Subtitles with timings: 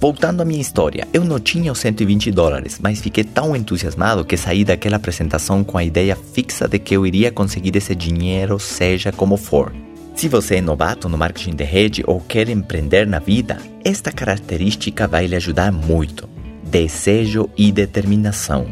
[0.00, 4.36] Voltando à minha história, eu não tinha os 120 dólares, mas fiquei tão entusiasmado que
[4.36, 9.10] saí daquela apresentação com a ideia fixa de que eu iria conseguir esse dinheiro, seja
[9.10, 9.74] como for.
[10.14, 15.08] Se você é novato no marketing de rede ou quer empreender na vida, esta característica
[15.08, 16.28] vai lhe ajudar muito.
[16.62, 18.66] Desejo e determinação.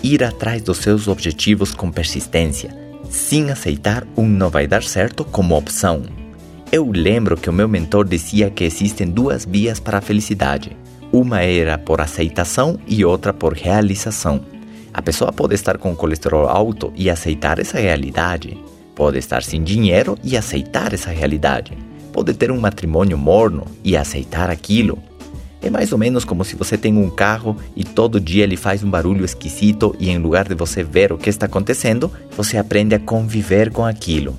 [0.00, 2.70] Ir atrás dos seus objetivos com persistência,
[3.10, 6.02] sem aceitar um não vai dar certo como opção.
[6.70, 10.76] Eu lembro que o meu mentor dizia que existem duas vias para a felicidade.
[11.10, 14.42] Uma era por aceitação e outra por realização.
[14.92, 18.62] A pessoa pode estar com colesterol alto e aceitar essa realidade.
[18.94, 21.72] Pode estar sem dinheiro e aceitar essa realidade.
[22.12, 24.98] Pode ter um matrimônio morno e aceitar aquilo.
[25.62, 28.84] É mais ou menos como se você tem um carro e todo dia ele faz
[28.84, 32.94] um barulho esquisito e em lugar de você ver o que está acontecendo, você aprende
[32.94, 34.36] a conviver com aquilo.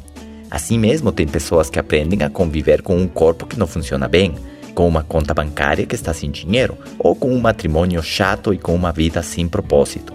[0.49, 4.34] Assim mesmo, tem pessoas que aprendem a conviver com um corpo que não funciona bem,
[4.73, 8.73] com uma conta bancária que está sem dinheiro, ou com um matrimônio chato e com
[8.73, 10.13] uma vida sem propósito.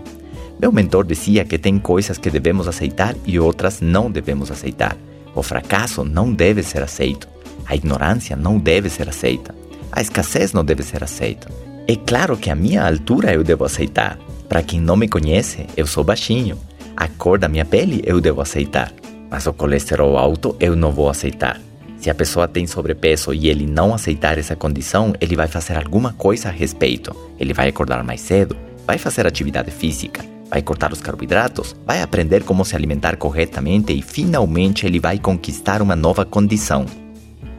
[0.59, 4.97] Meu mentor dizia que tem coisas que devemos aceitar e outras não devemos aceitar.
[5.35, 7.29] O fracasso não deve ser aceito.
[7.67, 9.55] A ignorância não deve ser aceita.
[9.93, 11.49] A escassez não deve ser aceita.
[11.87, 14.19] É claro que a minha altura eu devo aceitar.
[14.49, 16.57] Para quem não me conhece, eu sou baixinho.
[16.97, 18.93] A cor da minha pele eu devo aceitar
[19.35, 21.61] mas o colesterol alto eu não vou aceitar.
[21.99, 26.13] Se a pessoa tem sobrepeso e ele não aceitar essa condição, ele vai fazer alguma
[26.13, 27.13] coisa a respeito.
[27.37, 32.45] Ele vai acordar mais cedo, vai fazer atividade física, vai cortar os carboidratos, vai aprender
[32.45, 36.87] como se alimentar corretamente e finalmente ele vai conquistar uma nova condição.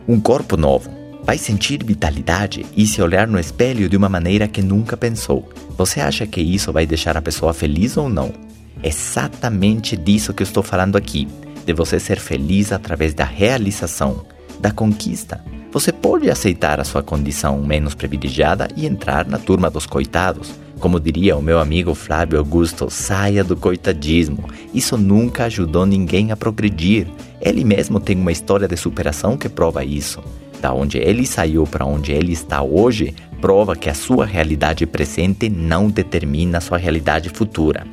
[0.07, 0.89] Um corpo novo.
[1.23, 5.51] Vai sentir vitalidade e se olhar no espelho de uma maneira que nunca pensou.
[5.77, 8.31] Você acha que isso vai deixar a pessoa feliz ou não?
[8.81, 11.27] Exatamente disso que eu estou falando aqui
[11.65, 14.25] de você ser feliz através da realização,
[14.59, 15.43] da conquista.
[15.71, 20.53] Você pode aceitar a sua condição menos privilegiada e entrar na turma dos coitados.
[20.79, 24.49] Como diria o meu amigo Flávio Augusto, saia do coitadismo.
[24.73, 27.07] Isso nunca ajudou ninguém a progredir.
[27.41, 30.23] Ele mesmo tem uma história de superação que prova isso.
[30.61, 35.49] Da onde ele saiu para onde ele está hoje, prova que a sua realidade presente
[35.49, 37.85] não determina a sua realidade futura.